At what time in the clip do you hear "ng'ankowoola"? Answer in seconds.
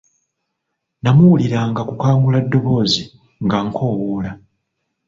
3.45-4.31